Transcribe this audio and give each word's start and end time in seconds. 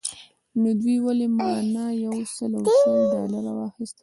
نو 0.61 0.69
دوی 0.81 0.95
ولې 1.05 1.27
مانه 1.37 1.85
یو 2.05 2.15
سل 2.35 2.51
او 2.61 2.65
شل 2.79 2.95
ډالره 3.11 3.51
واخیستل. 3.57 3.99